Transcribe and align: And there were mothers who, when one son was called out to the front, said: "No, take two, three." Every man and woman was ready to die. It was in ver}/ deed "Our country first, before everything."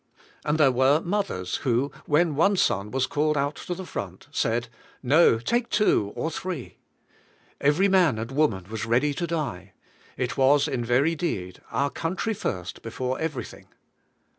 And 0.43 0.57
there 0.59 0.71
were 0.71 0.99
mothers 0.99 1.57
who, 1.57 1.91
when 2.07 2.33
one 2.35 2.57
son 2.57 2.89
was 2.89 3.05
called 3.05 3.37
out 3.37 3.55
to 3.57 3.75
the 3.75 3.85
front, 3.85 4.27
said: 4.31 4.67
"No, 5.03 5.37
take 5.37 5.69
two, 5.69 6.11
three." 6.31 6.77
Every 7.59 7.87
man 7.87 8.17
and 8.17 8.31
woman 8.31 8.65
was 8.71 8.83
ready 8.87 9.13
to 9.13 9.27
die. 9.27 9.73
It 10.17 10.37
was 10.37 10.67
in 10.67 10.83
ver}/ 10.83 11.13
deed 11.13 11.61
"Our 11.69 11.91
country 11.91 12.33
first, 12.33 12.81
before 12.81 13.19
everything." 13.19 13.67